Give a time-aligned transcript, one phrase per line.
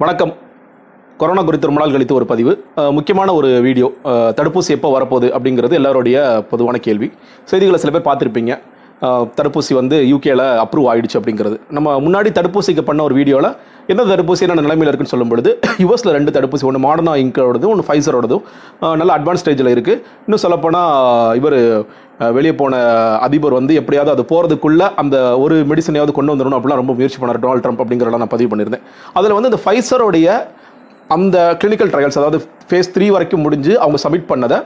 [0.00, 0.32] வணக்கம்.
[1.20, 2.52] கொரோனா குறித்து ரொம்ப நாள் கழித்து ஒரு பதிவு.
[2.96, 3.86] முக்கியமான ஒரு வீடியோ.
[4.38, 6.16] தடுப்பூசி எப்போ வரப்போகுது அப்படிங்கிறது எல்லாருடைய
[6.50, 7.08] பொதுவான கேள்வி.
[7.50, 8.52] செய்திகளை சில பேர் பார்த்துருப்பீங்க.
[9.38, 11.56] தடுப்பூசி வந்து யூகேல அப்ரூவ் ஆயிடுச்சு அப்படிங்கிறது.
[11.76, 13.50] நம்ம முன்னாடி தடுப்பூசிக்கு பண்ண ஒரு வீடியோவில்
[13.92, 15.50] எந்த தடுப்பூசி என்ன நிலைமையில் இருக்குன்னு சொல்லும் பொழுது
[15.82, 18.42] யூஎஸில் ரெண்டு தடுப்பூசி ஒன்று மாடர்னா இங்கோடதும் ஒன்று ஃபைசரோடதும்
[19.00, 21.56] நல்ல அட்வான்ஸ் ஸ்டேஜில் இருக்குது இன்னும் சொல்லப்போனால் இவர்
[22.36, 22.80] வெளியே போன
[23.26, 27.64] அதிபர் வந்து எப்படியாவது அது போகிறதுக்குள்ள அந்த ஒரு மெடிசனையாவது கொண்டு வந்துடணும் அப்படிலாம் ரொம்ப முயற்சி பண்ணார் டொனால்ட்
[27.66, 28.84] ட்ரம்ப் அப்படிங்கிறலாம் நான் பதிவு பண்ணியிருந்தேன்.
[29.18, 30.28] அதில் வந்து இந்த ஃபைசரோடைய
[31.16, 34.58] அந்த கிளினிக்கல் ட்ரையல்ஸ் அதாவது ஃபேஸ் த்ரீ வரைக்கும் முடிஞ்சு அவங்க சப்மிட் பண்ணதை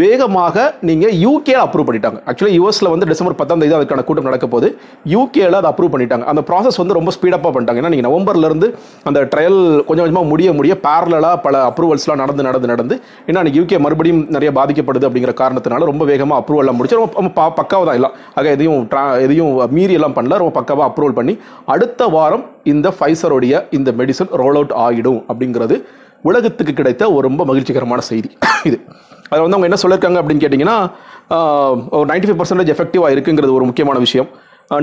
[0.00, 0.56] வேகமாக
[0.88, 2.18] நீங்கள் யூகேல அப்ரூவ் பண்ணிட்டாங்க.
[2.30, 4.66] ஆக்சுவலி யூஎஸில் வந்து டிசம்பர் பத்தாம் தேதி அதுக்கான கூட்டம் நடக்க போது
[5.12, 6.24] யூகேல அதை அப்ரூவ் பண்ணிட்டாங்க.
[6.32, 7.80] அந்த ப்ராசஸ் வந்து ரொம்ப ஸ்பீடப்பாக பண்ணிட்டாங்க.
[7.82, 8.68] ஏன்னா நீங்கள் நவம்பர்லேருந்து
[9.08, 12.96] அந்த ட்ரையல் கொஞ்சம் கொஞ்சமாக முடிய முடிய பேரலாக பல அப்ரூவல்ஸ்லாம் நடந்து நடந்து நடந்து.
[13.28, 17.86] ஏன்னா அன்னைக்கு யூகே மறுபடியும் நிறைய பாதிக்கப்படுது அப்படிங்கிற காரணத்தினால ரொம்ப வேகமாக அப்ரூவல்லாம் முடிச்சு ரொம்ப பா பக்காவாக
[17.90, 20.40] தான் இல்லை ஆக எதையும் ட்ரா எதையும் மீறி எல்லாம் பண்ணல.
[20.44, 21.36] ரொம்ப பக்காவாக அப்ரூவல் பண்ணி
[21.76, 25.78] அடுத்த வாரம் இந்த ஃபைசருடைய இந்த மெடிசன் ரோல் அவுட் ஆகிடும் அப்படிங்கிறது
[26.30, 28.30] உலகத்துக்கு கிடைத்த ஒரு ரொம்ப மகிழ்ச்சிகரமான செய்தி.
[28.70, 28.78] இது.
[29.30, 30.76] அதில் வந்து அவங்க என்ன சொல்லியிருக்காங்க அப்படின்னு கேட்டிங்கன்னா
[31.98, 34.28] ஒரு நைன்டி ஃபைவ் பர்சன்டேஜ் எஃபெக்டிவாக இருக்குங்கிறது ஒரு முக்கியமான விஷயம்.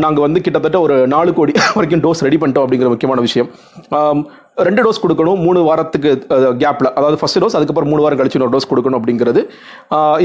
[0.04, 3.50] நாங்கள் வந்து கிட்டத்தட்ட ஒரு நாலு கோடி வரைக்கும் டோஸ் ரெடி பண்ணிட்டோம் அப்படிங்கிற முக்கியமான விஷயம்.
[4.68, 6.12] ரெண்டு டோஸ் கொடுக்கணும் மூணு வாரத்துக்கு
[6.64, 9.42] கேப்பில் அதாவது ஃபஸ்ட் டோஸ் அதுக்கப்புறம் மூணு வாரம் கழிச்சு ஒரு டோஸ் கொடுக்கணும் அப்படிங்கிறது.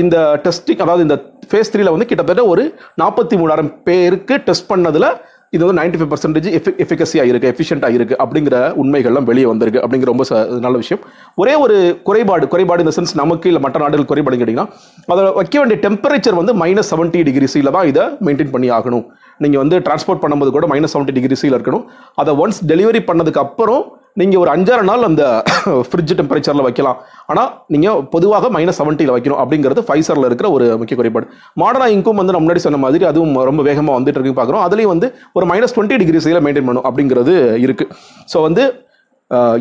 [0.02, 1.16] இந்த டெஸ்டிங் அதாவது இந்த
[1.50, 2.64] ஃபேஸ் த்ரீல வந்து கிட்டத்தட்ட ஒரு
[3.02, 5.08] நாற்பத்தி மூணாயிரம் பேருக்கு டெஸ்ட் பண்ணதில்
[5.56, 6.46] இது வந்து நைன்டி ஃபைவ் பர்சன்டேஜ்
[6.84, 10.24] எஃபிகசியாக இருக்குது எஃபிஷியண்டாக இருக்குது அப்படிங்கிற உண்மைகள்லாம் வெளியே வந்திருக்கு அப்படிங்கிற ரொம்ப
[10.66, 11.00] நல்ல விஷயம்.
[11.42, 11.76] ஒரே ஒரு
[12.08, 14.68] குறைபாடு குறைபாடு இந்த சென்ஸ் நமக்கு இல்லை மற்ற நாடுகள் குறைபாடு கேட்டிங்கன்னா
[15.12, 19.04] அதில் வைக்க வேண்டிய டெம்பரேச்சர் வந்து மைனஸ் செவன்ட்டி டிகிரிஸில் தான் இதை மெயின்டைன் பண்ணி ஆகணும்.
[19.44, 21.84] நீங்கள் வந்து டிரான்ஸ்போர்ட் பண்ணும்போது கூட மைனஸ் செவன்ட்டி டிகிரிஸில் இருக்கணும்.
[22.22, 23.82] அதை ஒன்ஸ் டெலிவரி பண்ணதுக்கு அப்புறம்
[24.20, 25.22] நீங்கள் ஒரு அஞ்சாறு நாள் அந்த
[25.88, 26.98] ஃப்ரிட்ஜ் டெம்பரேச்சரில் வைக்கலாம்.
[27.26, 31.26] ஆனால் நீங்கள் பொதுவாக மைனஸ் செவன்ட்டியில் வைக்கணும் அப்படிங்கிறது ஃபைசரில் இருக்கிற ஒரு முக்கிய குறைபாடு.
[31.60, 34.64] மாடர்னா இங்கும் வந்து நம்ம முன்னாடி சொன்ன மாதிரி அதுவும் ரொம்ப வேகமாக வந்துட்டு இருக்கு பார்க்குறோம்.
[34.68, 37.34] அதுலேயும் வந்து ஒரு மைனஸ் டுவெண்ட்டி டிகிரிஸில் மெயின்டைன் பண்ணும் அப்படிங்கிறது
[37.66, 37.90] இருக்குது
[38.34, 38.64] ஸோ வந்து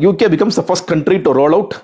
[0.06, 1.76] UK becomes the first country to roll out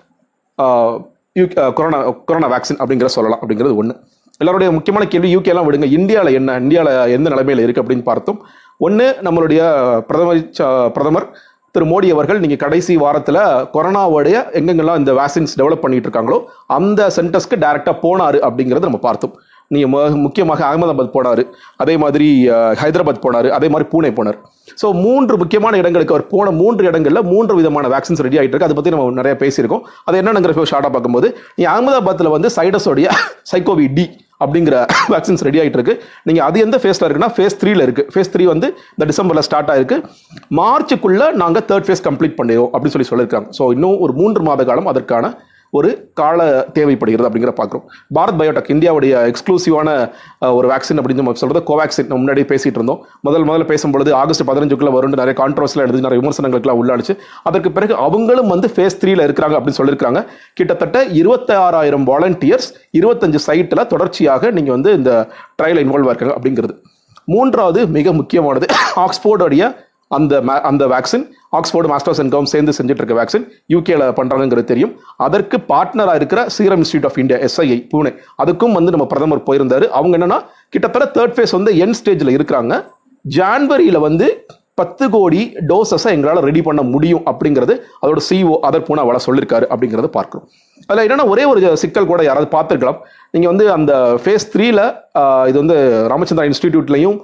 [1.39, 1.45] you
[1.77, 3.95] corona corona vaccine அப்படிங்கிற சொல்லலாம் அப்படிங்கிறது ஒன்று
[4.41, 5.88] எல்லாருடைய முக்கியமான கேள்வி யூகேலாம் விடுங்க.
[5.97, 8.39] இந்தியாவில் என்ன இந்தியாவில் எந்த நிலைமையில் இருக்குது அப்படின்னு பார்த்தோம்.
[8.85, 9.59] ஒன்று நம்மளுடைய
[10.07, 11.28] பிரதமர் ச- பிரதமர்
[11.75, 13.41] திரு மோடி அவர்கள் நீங்கள் கடைசி வாரத்தில்
[13.75, 16.38] கொரோனாவுடைய எங்கெங்கெல்லாம் இந்த வேக்சின்ஸ் டெவலப் பண்ணிட்டு இருக்காங்களோ
[16.78, 19.36] அந்த சென்டர்ஸ்க்கு டைரெக்டாக போனார் அப்படிங்கிறத நம்ம பார்த்தோம்.
[19.75, 21.41] நீங்கள் முக்கியமாக அகமதாபாத் போனார்.
[21.84, 22.28] அதே மாதிரி
[22.81, 23.47] ஹைதராபாத் போனார்.
[23.58, 24.40] அதே மாதிரி பூனே போனார்.
[24.81, 28.69] ஸோ மூன்று முக்கியமான இடங்களுக்கு அவர் போன மூன்று இடங்களில் மூன்று விதமான வேக்சின்ஸ் ரெடி ஆகிட்டு இருக்கு.
[28.69, 29.83] அதை பற்றி நம்ம நிறைய பேசியிருக்கோம்.
[30.09, 33.09] அது என்னங்கிற ஷார்ட்டாக பார்க்கும்போது நீ அகமதாபாத்தில் வந்து சைடஸோடைய
[33.53, 34.05] சைக்கோவி டி
[34.43, 34.75] அப்படிங்கிற
[35.13, 35.93] வேக்சின்ஸ் ரெடி ஆகிட்டு இருக்கு.
[36.27, 38.03] நீங்கள் அது எந்த ஃபேஸில் இருக்குன்னா ஃபேஸ் த்ரீல இருக்கு.
[38.13, 39.97] ஃபேஸ் த்ரீ வந்து இந்த டிசம்பரில் ஸ்டார்ட் ஆயிருக்கு.
[40.59, 43.49] மார்ச்சுக்குள்ளே நாங்கள் தேர்ட் ஃபேஸ் கம்ப்ளீட் பண்ணிடுவோம் அப்படின்னு சொல்லி சொல்லியிருக்காங்க.
[43.59, 45.31] ஸோ இன்னும் ஒரு மூன்று மாத காலம் அதற்கான
[45.71, 47.83] ஒரு கால தேவைப்படுகிறது அப்படிங்கிற பார்க்குறோம்.
[48.15, 50.11] பாரத் பயோடெக் இந்தியாவுடைய எக்ஸ்க்ளூசிவான
[50.53, 53.05] ஒரு வேக்சின் அப்படின்னு நம்ம சொல்றது கோவேக்சின் நம்ம முன்னாடி பேசிட்டு இருந்தோம்.
[53.21, 58.47] முதல் முதல்ல பேசும்பொழுது ஆகஸ்ட் பதினஞ்சுக்குள்ள வரும் நிறைய கான்ட்ரவர்ஸ்லாம் எடுத்து நிறைய விமர்சனங்களுக்குலாம் உள்ளாடிச்சு அதற்கு பிறகு அவங்களும்
[58.47, 64.93] வந்து ஃபேஸ் த்ரீல இருக்கிறாங்க அப்படின்னு சொல்லியிருக்காங்க கிட்டத்தட்ட இருபத்தி ஆறாயிரம் வாலண்டியர்ஸ் இருபத்தஞ்சு சைட்டில் தொடர்ச்சியாக நீங்கள் வந்து
[64.93, 65.27] இந்த
[65.61, 66.81] ட்ரையல் இன்வால்வ் இருக்காங்க அப்படிங்கிறது.
[67.25, 68.65] மூன்றாவது மிக முக்கியமானது
[69.03, 69.75] ஆக்ஸ்போர்டுடைய
[70.17, 71.23] அந்த அந்த வேக்சின்
[71.59, 74.91] ஆக்ஸ்போர்டு மாஸ்டர்ஸ் அண்ட் கம் சேர்ந்து செஞ்சுட்டு இருக்க வேக்சின் யூகேல பண்றாங்கிறது தெரியும்.
[75.25, 78.11] அதற்கு பார்ட்னராக இருக்கிற serum institute of India SII Pune
[78.44, 79.88] அதுக்கும் வந்து நம்ம பிரதமர் போயிருந்தாரு.
[79.99, 80.39] அவங்க என்னன்னா
[80.75, 82.75] கிட்டத்தட்ட தேர்ட் ஃபேஸ் வந்து என் ஸ்டேஜில் இருக்கிறாங்க.
[83.25, 84.29] ஜான்வரியில வந்து
[84.79, 90.09] பத்து கோடி டோசஸை எங்களால் ரெடி பண்ண முடியும் அப்படிங்கிறது அதோட சிஓ அதர் பூனா அவளை சொல்லியிருக்காரு அப்படிங்கிறத
[90.17, 90.45] பார்க்குறோம்.
[90.89, 92.99] அதில் என்னென்னா ஒரே ஒரு சிக்கல் கூட யாராவது பார்த்துருக்கலாம்.
[93.35, 94.81] நீங்கள் வந்து அந்த ஃபேஸ் த்ரீல
[95.51, 95.77] இது வந்து
[96.13, 97.17] ராமச்சந்திரா இன்ஸ்டிடியூட்லையும்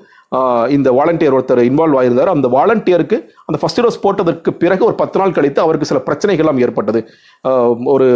[0.76, 2.32] இந்த வாலண்டியர் ஒருத்தர் இன்வால்வ் ஆயிருந்தார்.
[2.36, 7.00] அந்த வாலண்டியருக்கு அந்த ஃபர்ஸ்ட் டோஸ் போட்டதற்கு பிறகு ஒரு பத்து நாள் கழித்து அவருக்கு சில பிரச்சனைகள்லாம் ஏற்பட்டது.
[7.94, 8.08] ஒரு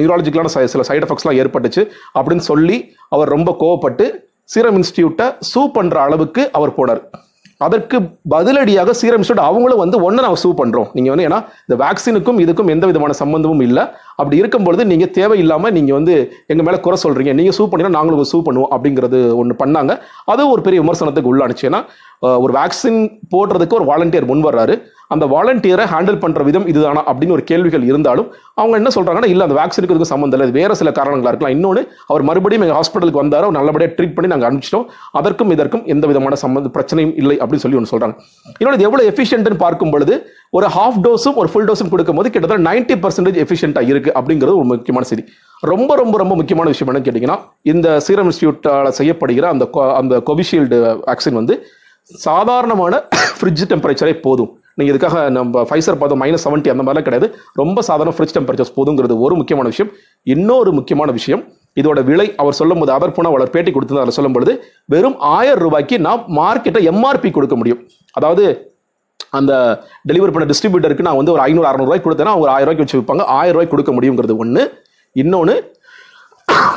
[0.00, 1.84] நியூராலஜிக்கலான சில சைட் எஃபெக்ட்ஸ்லாம் ஏற்பட்டுச்சு
[2.18, 2.76] அப்படின்னு சொல்லி
[3.16, 4.06] அவர் ரொம்ப கோவப்பட்டு
[4.54, 7.02] சீரம் இன்ஸ்டியூட்டை சூ பண்ணுற அளவுக்கு அவர் போனார்.
[7.66, 7.96] அதற்கு
[8.32, 12.70] பதிலடியாக சீரம் இன்ஸ்டியூட் அவங்களும் வந்து ஒன்று நாங்கள் சூ பண்ணுறோம் நீங்கள் வந்து ஏன்னா இந்த வேக்சினுக்கும் இதுக்கும்
[12.74, 13.84] எந்த விதமான சம்பந்தமும் இல்லை.
[14.20, 16.14] அப்படி இருக்கும் பொழுது நீங்கள் தேவையில்லாமல் நீங்கள் வந்து
[16.52, 19.94] எங்கள் மேலே குறை சொல்கிறீங்க நீங்கள் சூ பண்ணினா நாங்களும் சூ பண்ணுவோம் அப்படிங்கிறது ஒன்று பண்ணாங்க.
[20.34, 21.66] அது ஒரு பெரிய விமர்சனத்துக்கு உள்ளானுச்சு.
[21.70, 21.82] ஏன்னா
[22.44, 23.00] ஒரு வேக்சின்
[23.32, 24.74] போடுறதுக்கு ஒரு வாலண்டியர் முன் வர்றாரு.
[25.14, 28.26] அந்த வாலண்டியரை ஹேண்டில் பண்ணுற விதம் இதுதானா அப்படின்னு ஒரு கேள்விகள் இருந்தாலும்
[28.60, 30.54] அவங்க என்ன சொல்கிறாங்கன்னா இல்லை அந்த வேக்சினுக்கு இதுக்கு சம்மந்தம் இல்லை.
[30.58, 31.54] வேறு சில காரணங்களாக இருக்கலாம்.
[31.56, 34.86] இன்னொன்று அவர் மறுபடியும் எங்கள் ஹாஸ்பிட்டலுக்கு வந்தார் நல்லபடியாக ட்ரீட் பண்ணி நாங்கள் அனுப்பிச்சிட்டோம்.
[35.20, 38.16] அதற்கும் இதற்கும் எந்த விதமான சம்மந்த பிரச்சனையும் இல்லை அப்படின்னு சொல்லி ஒன்று சொல்கிறாங்க
[38.60, 40.16] இன்னொன்று எவ்வளோ எஃபிஷியன்ட்னு பார்க்கும் பொழுது
[40.56, 45.06] ஒரு ஹாஃப் டோஸும் ஒரு ஃபுல் டோஸும் கொடுக்கும்போது கிட்டத்தட்ட நைன்ட்டி பர்சன்டேஜ் எஃபிஷியண்டாக இருக்குது அப்படிங்கிறது ஒரு முக்கியமான
[45.10, 45.24] செய்தி.
[45.62, 47.38] ரொம்ப ரொம்ப ரொம்ப முக்கியமான விஷயம் என்னன்னு கேட்டிங்கன்னா
[47.72, 49.66] இந்த சீரம் இன்ஸ்டியூட்டால் செய்யப்படுகிற அந்த
[50.00, 50.78] அந்த கோவிஷீல்டு
[51.08, 51.56] வேக்சின் வந்து
[52.10, 52.94] சாதாரணமான
[53.38, 54.50] ஃப்ரிட்ஜ் டெம்பரேச்சரே போதும்.
[54.78, 57.28] நீங்கள் இதுக்காக நம்ம ஃபைசர் பார்த்தோம் மைனஸ் செவன்ட்டி அந்த மாதிரிலாம் கிடையாது.
[57.60, 59.90] ரொம்ப சாதாரண ஃப்ரிட்ஜ் டெம்பரேச்சர்ஸ் போதுங்கிறது ஒரு முக்கியமான விஷயம்.
[60.34, 61.42] இன்னொரு முக்கியமான விஷயம்
[61.80, 64.52] இதோட விலை அவர் சொல்லும் போது அவர் போனால் அவர் பேட்டி கொடுத்தது அதில் சொல்லும் பொழுது
[64.92, 67.82] வெறும் ஆயிரம் ரூபாய்க்கு நான் மார்க்கெட்டை எம்ஆர்பி கொடுக்க முடியும்.
[68.18, 68.44] அதாவது
[69.38, 69.52] அந்த
[70.10, 73.24] டெலிவரி பண்ண டிஸ்ட்ரிபியூட்டருக்கு நான் வந்து ஒரு ஐநூறு அறநூறுவாய்க்கு கொடுத்தேன்னா அவங்க ஒரு ஆயிரம் ரூபாய்க்கு வச்சு விற்பாங்க
[73.38, 74.64] ஆயிரம் ரூபாய்க்கு கொடுக்க முடியுங்கிறது ஒன்று
[75.22, 75.56] இன்னொன்று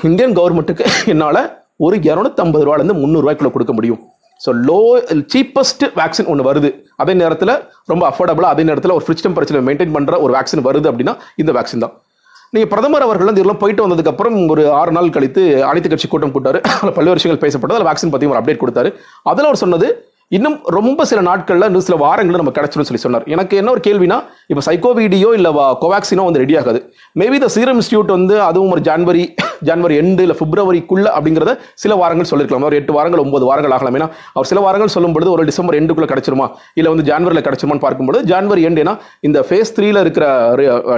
[0.09, 1.43] இந்தியன் கவர்மெண்ட்டுக்கு என்னால்
[1.85, 4.01] ஒரு இரநூத்தம்பது ரூபாலேருந்து முந்நூறுரூவாய்க்குள்ள கொடுக்க முடியும்.
[4.41, 4.79] ஸோ லோ
[5.33, 6.69] சீப்பஸ்ட் வேக்சின் ஒன்று வருது.
[7.01, 7.53] அதே நேரத்தில்
[7.91, 11.83] ரொம்ப அஃபோர்டபுளாக அதே நேரத்தில் ஒரு ஃப்ரிட்ஜ் டெம்பரேச்சர் மெயின்டைன் பண்ணுற ஒரு வேக்சின் வருது அப்படின்னா இந்த வேக்சின்
[11.85, 11.93] தான்.
[12.53, 16.59] நீங்கள் பிரதமர் அவர்கள் வந்து இதெல்லாம் போயிட்டு வந்ததுக்கப்புறம் ஒரு ஆறு நாள் கழித்து அனைத்து கட்சி கூட்டம் கூட்டாரு
[16.71, 17.77] அதில் பல்வேறு விஷயங்கள் பேசப்பட்டது.
[17.77, 18.89] அதில் வேக்சின் பற்றி ஒரு அப்டேட் கொடுத்தாரு.
[19.31, 19.89] அதில் அவர் சொன்னது
[20.37, 23.25] இன்னும் ரொம்ப சில நாட்களில் இன்னும் சில வாரங்களில் நம்ம கிடைச்சிடும் சொல்லி சொன்னார்.
[23.35, 24.17] எனக்கு என்ன ஒரு கேள்வினா
[24.51, 25.51] இப்போ சைக்கோவிடியோ இல்லை
[25.81, 26.79] கோவாக்சினோ வந்து ரெடி ஆகாது.
[27.19, 29.23] மேபி இந்த சீரம் இன்ஸ்டியூட் வந்து அதுவும் ஒரு ஜான்வரி
[29.67, 31.51] ஜான்வரி எண்டு இல்லை பிப்ரவரிக்குள்ள அப்படிங்கிறத
[31.81, 32.63] சில வாரங்கள் சொல்லிருக்கலாம்.
[32.69, 33.95] ஒரு எட்டு வாரங்கள் ஒன்பது வாரங்கள் ஆகலாம்.
[33.97, 36.47] ஏன்னா அவர் சில வாரங்கள் சொல்லும் பொழுது ஒரு டிசம்பர் எண்டுக்குள்ள கிடைச்சிருமா?
[36.79, 38.95] இல்லை வந்து ஜான்வரியில் கிடைச்சிருமான்னு பார்க்கும்போது ஜான்வரி எண்டு ஏன்னா
[39.29, 40.25] இந்த ஃபேஸ் த்ரீல இருக்கிற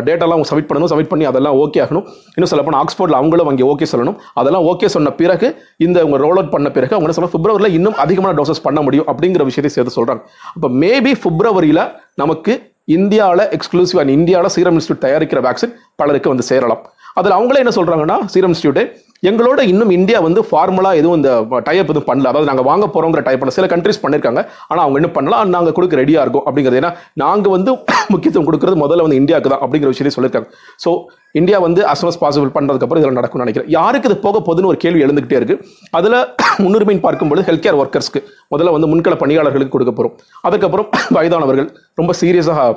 [0.09, 0.91] டேட்டாலாம் சப்மிட் பண்ணணும்.
[0.93, 2.05] சப்மிட் பண்ணி அதெல்லாம் ஓகே ஆகணும்.
[2.35, 4.17] இன்னும் சொல்ல போனால் ஆக்ஸ்போர்டில் அவங்களும் அங்கே ஓகே சொல்லணும்.
[4.41, 5.49] அதெல்லாம் ஓகே சொன்ன பிறகு
[5.87, 9.22] இந்த அவங்க ரோல் அவுட் பண்ண பிறகு அவங்க சொல்ல பிப்ரவரியில் இன்னும் அதிகமான டோசஸ் பண்ண முடியும் அப்படி
[9.23, 10.21] அப்படிங்கிற விஷயத்தை சேர்த்து சொல்றாங்க.
[10.55, 11.83] அப்போ மேபி பிப்ரவரியில்
[12.21, 12.53] நமக்கு
[12.97, 16.81] இந்தியாவில் எக்ஸ்க்ளூசிவ் அண்ட் இந்தியாவில் சீரம் இன்ஸ்டியூட் தயாரிக்கிற வேக்சின் பலருக்கு வந்து சேரலாம்.
[17.19, 18.83] அதில் அவங்களே என்ன சொல்றாங்கன்னா சீரம் இன்ஸ்டியூட்டு
[19.29, 21.31] எங்களோட இன்னும் இந்தியா வந்து ஃபார்மலாக எதுவும் இந்த
[21.67, 22.29] டைப் எதுவும் பண்ணல.
[22.31, 25.51] அதாவது நாங்கள் வாங்க போகிறோங்கிற டைப் பண்ண சில கண்ட்ரிஸ் பண்ணியிருக்காங்க ஆனால் அவங்க என்ன பண்ணலாம்?
[25.55, 26.79] நாங்கள் கொடுக்க ரெடியாக இருக்கும் அப்படிங்கிறது.
[26.81, 26.91] ஏன்னா
[27.23, 27.71] நாங்கள் வந்து
[28.13, 30.49] முக்கியத்துவம் கொடுக்குறது முதல்ல வந்து இந்தியாவுக்கு தான் அப்படிங்கிற விஷயத்தை சொல்லியிருக்காங்க
[30.85, 30.91] ஸோ
[31.39, 33.69] இந்தியா வந்து அஸ்வஸ் பாசிபிள் பண்ணுறதுக்கப்புறம் இதில் நடக்கும்னு நினைக்கிறேன்.
[33.77, 35.55] யாருக்கு இது போக போதுன்னு ஒரு கேள்வி எழுந்துகிட்டே இருக்கு.
[35.99, 36.17] அதில்
[36.63, 38.21] முன்னுரிமைன்னு பார்க்கும்போது ஹெல்த் கேர் ஒர்க்கர்ஸ்க்கு
[38.53, 40.17] முதல்ல வந்து முன்கள பணியாளர்களுக்கு கொடுக்க போகிறோம்
[40.49, 41.69] அதுக்கப்புறம் வயதானவர்கள்
[42.01, 42.73] ரொம்ப சீரியஸாக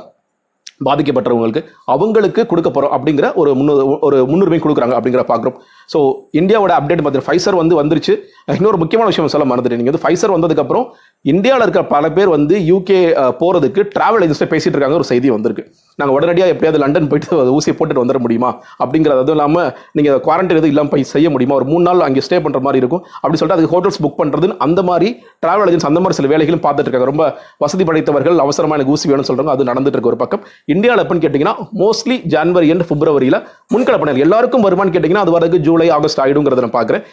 [0.88, 1.62] பாதிக்கப்பட்டவங்களுக்கு
[1.94, 3.74] அவங்களுக்கு கொடுக்க போகிறோம் அப்படிங்கிற ஒரு முன்னு
[4.06, 5.56] ஒரு முன்னுரிமை கொடுக்குறாங்க அப்படிங்கிற பார்க்குறோம்.
[5.92, 5.98] ஸோ
[6.40, 8.14] இந்தியாவோட அப்டேட் பார்த்தீங்கன்னா ஃபைசர் வந்து வந்துருச்சு.
[8.58, 10.86] இன்னொரு முக்கியமான விஷயம் சொல்ல மறந்துட்டு நீங்கள் வந்து ஃபைசர் வந்ததுக்கப்புறம்
[11.32, 12.98] இந்தியாவில் இருக்கிற பல பேர் வந்து யூகே
[13.40, 14.98] போகிறதுக்கு டிராவல் ஏஜென்சியில் பேசிட்டு இருக்காங்க.
[15.00, 15.62] ஒரு செய்தி வந்திருக்கு.
[16.00, 18.50] நாங்கள் உடனடியாக எப்படியாவது லண்டன் போயிட்டு ஊசியை போட்டுட்டு வந்துட முடியுமா?
[18.82, 19.68] அப்படிங்கிறது அதுவும் இல்லாமல்
[19.98, 21.54] நீங்கள் குவாரண்டைன் எதுவும் இல்லாமல் போய் செய்ய முடியுமா?
[21.60, 23.02] ஒரு மூணு நாள் அங்கே ஸ்டே பண்ணுற மாதிரி இருக்கும்.
[23.20, 25.08] அப்படின்னு சொல்லிட்டு அதுக்கு ஹோட்டல்ஸ் புக் பண்ணுறதுன்னு அந்த மாதிரி
[25.44, 27.10] டிராவல் ஏஜென்சி அந்த மாதிரி சில வேலைகளும் பார்த்துட்டு இருக்காங்க.
[27.12, 27.24] ரொம்ப
[27.64, 30.44] வசதி படைத்தவர்கள் அவசரமாக எனக்கு ஊசி வேணும்னு சொல்கிறாங்க அது நடந்துட்டு இருக்க ஒரு பக்கம்.
[30.72, 33.38] இந்தியாவில் எப்பன்னு கேட்டிங்கன்னா மோஸ்ட்லி ஜான்வரி அண்ட் பிப்ரவரியில்
[33.74, 37.04] முன்கள பணியாளர் எல்லாருக்கும் வருமானு கேட்டிங்கன்னா அது வரதுக்கு ஜூலை ஆகஸ்ட் ஆகிடுங்கிறத நான் பார்க்குறேன்.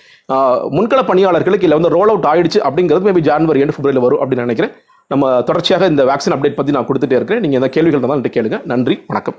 [0.78, 4.74] முன்கள பணியாளர்களுக்கு இல்லை வந்து ரோல் அவுட் ஆயிடுச்சு அப்படிங்கிறது மேபி ஜான்வரி அண்ட் பிப்ரவரியில் வரும் அப்படின்னு நினைக்கிறேன்.
[5.14, 7.44] நம்ம தொடர்ச்சியாக இந்த வேக்சின் அப்டேட் பற்றி நான் கொடுத்துட்டே இருக்கிறேன்.
[7.46, 8.60] நீங்கள் எந்த கேள்விகள் இருந்தாலும் கேளுங்க.
[8.74, 9.38] நன்றி வணக்கம்.